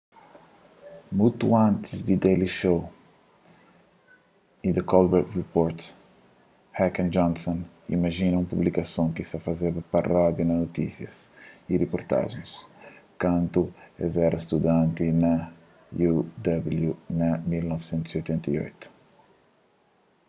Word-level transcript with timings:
mutu 1.17 1.47
antis 1.65 1.99
di 2.07 2.13
the 2.17 2.21
daily 2.27 2.47
show 2.59 2.79
y 4.67 4.69
the 4.77 4.83
colbert 4.91 5.29
report 5.41 5.77
heck 6.77 6.93
y 7.05 7.05
johnson 7.15 7.59
imajina 7.97 8.39
un 8.41 8.51
publikason 8.53 9.07
ki 9.15 9.23
ta 9.31 9.37
fazeba 9.47 9.89
parodia 9.93 10.43
na 10.45 10.55
notísias 10.63 11.15
y 11.71 11.73
riportajens 11.83 12.51
kantu 13.23 13.63
es 14.05 14.13
éra 14.27 14.37
studanti 14.45 15.05
na 15.23 15.33
uw 16.07 16.17
na 17.19 17.29
1988 17.37 18.87